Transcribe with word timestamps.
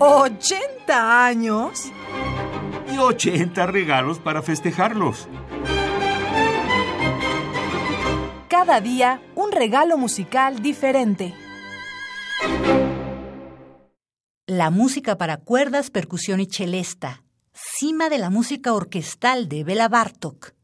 ¿80 0.00 1.26
años? 1.26 1.92
Y 2.90 2.96
80 2.96 3.66
regalos 3.66 4.18
para 4.18 4.40
festejarlos. 4.40 5.28
Cada 8.48 8.80
día 8.80 9.20
un 9.34 9.52
regalo 9.52 9.98
musical 9.98 10.62
diferente. 10.62 11.34
La 14.46 14.70
música 14.70 15.18
para 15.18 15.36
cuerdas, 15.36 15.90
percusión 15.90 16.40
y 16.40 16.46
celesta, 16.46 17.22
cima 17.52 18.08
de 18.08 18.16
la 18.16 18.30
música 18.30 18.72
orquestal 18.72 19.50
de 19.50 19.64
Bela 19.64 19.88
Bartok 19.88 20.54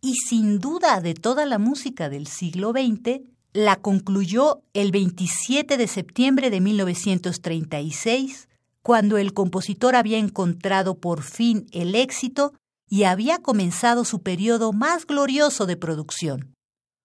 y 0.00 0.16
sin 0.16 0.58
duda 0.58 1.00
de 1.00 1.14
toda 1.14 1.46
la 1.46 1.58
música 1.58 2.08
del 2.08 2.26
siglo 2.26 2.72
XX, 2.72 3.20
la 3.52 3.76
concluyó 3.76 4.64
el 4.74 4.90
27 4.90 5.76
de 5.76 5.86
septiembre 5.86 6.50
de 6.50 6.60
1936, 6.60 8.48
cuando 8.82 9.18
el 9.18 9.34
compositor 9.34 9.94
había 9.94 10.18
encontrado 10.18 10.98
por 10.98 11.22
fin 11.22 11.66
el 11.72 11.94
éxito 11.94 12.52
y 12.88 13.04
había 13.04 13.38
comenzado 13.38 14.04
su 14.04 14.22
periodo 14.22 14.72
más 14.72 15.06
glorioso 15.06 15.66
de 15.66 15.76
producción. 15.76 16.54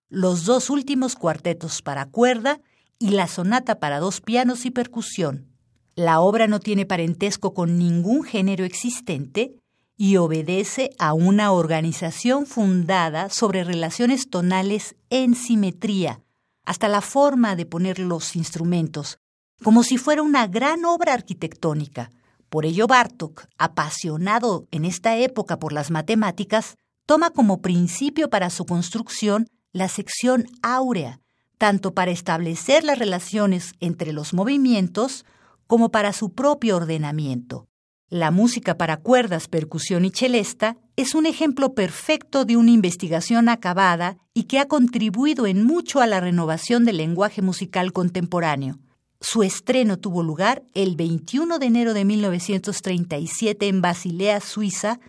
Los 0.09 0.45
dos 0.45 0.69
últimos 0.69 1.15
cuartetos 1.15 1.81
para 1.81 2.05
cuerda 2.05 2.61
y 2.99 3.09
la 3.09 3.27
sonata 3.27 3.79
para 3.79 3.99
dos 3.99 4.21
pianos 4.21 4.65
y 4.65 4.71
percusión. 4.71 5.47
La 5.95 6.19
obra 6.19 6.47
no 6.47 6.59
tiene 6.59 6.85
parentesco 6.85 7.53
con 7.53 7.77
ningún 7.77 8.23
género 8.23 8.65
existente 8.65 9.55
y 9.97 10.17
obedece 10.17 10.89
a 10.99 11.13
una 11.13 11.51
organización 11.51 12.45
fundada 12.45 13.29
sobre 13.29 13.63
relaciones 13.63 14.29
tonales 14.29 14.95
en 15.09 15.35
simetría, 15.35 16.21
hasta 16.65 16.87
la 16.87 17.01
forma 17.01 17.55
de 17.55 17.65
poner 17.65 17.99
los 17.99 18.35
instrumentos, 18.35 19.19
como 19.63 19.83
si 19.83 19.97
fuera 19.97 20.21
una 20.21 20.47
gran 20.47 20.85
obra 20.85 21.13
arquitectónica. 21.13 22.11
Por 22.49 22.65
ello 22.65 22.87
Bartok, 22.87 23.45
apasionado 23.57 24.67
en 24.71 24.85
esta 24.85 25.17
época 25.17 25.59
por 25.59 25.73
las 25.73 25.91
matemáticas, 25.91 26.77
toma 27.05 27.29
como 27.29 27.61
principio 27.61 28.29
para 28.29 28.49
su 28.49 28.65
construcción 28.65 29.47
la 29.71 29.89
sección 29.89 30.45
áurea, 30.61 31.19
tanto 31.57 31.93
para 31.93 32.11
establecer 32.11 32.83
las 32.83 32.99
relaciones 32.99 33.73
entre 33.79 34.13
los 34.13 34.33
movimientos 34.33 35.25
como 35.67 35.89
para 35.89 36.13
su 36.13 36.33
propio 36.33 36.77
ordenamiento. 36.77 37.67
La 38.09 38.29
música 38.29 38.77
para 38.77 38.97
cuerdas, 38.97 39.47
percusión 39.47 40.05
y 40.05 40.11
celesta 40.11 40.77
es 40.95 41.15
un 41.15 41.25
ejemplo 41.25 41.73
perfecto 41.73 42.45
de 42.45 42.55
una 42.55 42.71
investigación 42.71 43.49
acabada 43.49 44.17
y 44.33 44.43
que 44.43 44.59
ha 44.59 44.67
contribuido 44.67 45.47
en 45.47 45.63
mucho 45.63 46.01
a 46.01 46.07
la 46.07 46.19
renovación 46.19 46.85
del 46.85 46.97
lenguaje 46.97 47.41
musical 47.41 47.91
contemporáneo. 47.91 48.79
Su 49.21 49.43
estreno 49.43 49.97
tuvo 49.97 50.23
lugar 50.23 50.63
el 50.73 50.95
21 50.95 51.59
de 51.59 51.65
enero 51.65 51.93
de 51.93 52.05
1937 52.05 53.67
en 53.67 53.81
Basilea, 53.81 54.39
Suiza, 54.39 54.99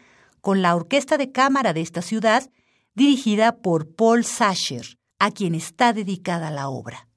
con 0.40 0.62
la 0.62 0.74
orquesta 0.74 1.18
de 1.18 1.32
cámara 1.32 1.72
de 1.72 1.80
esta 1.80 2.02
ciudad, 2.02 2.50
dirigida 2.94 3.56
por 3.56 3.94
Paul 3.94 4.24
Sacher, 4.24 4.98
a 5.18 5.30
quien 5.30 5.54
está 5.54 5.92
dedicada 5.92 6.50
la 6.50 6.68
obra. 6.68 7.08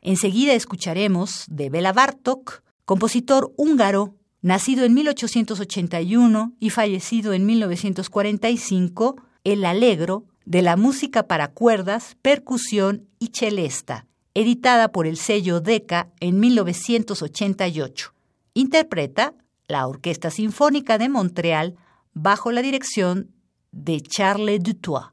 Enseguida 0.00 0.52
escucharemos 0.52 1.44
de 1.48 1.70
Bela 1.70 1.92
Bartok, 1.92 2.62
compositor 2.84 3.52
húngaro 3.56 4.14
Nacido 4.44 4.84
en 4.84 4.92
1881 4.92 6.52
y 6.60 6.68
fallecido 6.68 7.32
en 7.32 7.46
1945, 7.46 9.16
el 9.42 9.64
Alegro 9.64 10.26
de 10.44 10.60
la 10.60 10.76
música 10.76 11.26
para 11.26 11.48
cuerdas, 11.48 12.18
percusión 12.20 13.08
y 13.18 13.28
celesta, 13.28 14.06
editada 14.34 14.92
por 14.92 15.06
el 15.06 15.16
sello 15.16 15.60
Decca 15.60 16.10
en 16.20 16.40
1988. 16.40 18.12
Interpreta 18.54 19.34
la 19.66 19.86
Orquesta 19.86 20.30
Sinfónica 20.30 20.98
de 20.98 21.08
Montreal 21.08 21.76
bajo 22.12 22.52
la 22.52 22.62
dirección 22.62 23.30
de 23.72 24.00
Charles 24.00 24.62
Dutoit. 24.62 25.06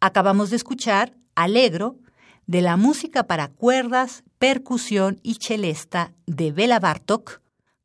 Acabamos 0.00 0.50
de 0.50 0.56
escuchar 0.56 1.14
Alegro 1.34 1.96
de 2.46 2.60
la 2.62 2.76
música 2.76 3.26
para 3.26 3.48
cuerdas, 3.48 4.24
percusión 4.38 5.20
y 5.22 5.34
celesta 5.40 6.12
de 6.26 6.52
Bela 6.52 6.78
Bartok 6.78 7.40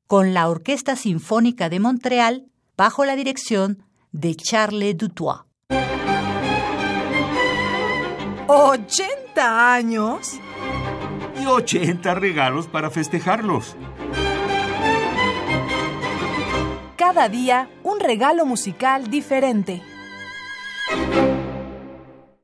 con 0.08 0.34
la 0.34 0.50
Orquesta 0.50 0.96
Sinfónica 0.96 1.70
de 1.70 1.80
Montreal 1.80 2.46
bajo 2.78 3.06
la 3.06 3.16
dirección 3.16 3.84
de 4.12 4.36
Charles 4.36 4.98
Dutoit. 4.98 5.42
¿80 8.48 9.38
años? 9.38 10.34
Y 11.42 11.46
80 11.46 12.14
regalos 12.16 12.68
para 12.68 12.90
festejarlos. 12.90 13.76
Cada 16.98 17.30
día 17.30 17.70
un 17.84 18.00
regalo 18.00 18.46
musical 18.46 19.10
diferente. 19.10 19.82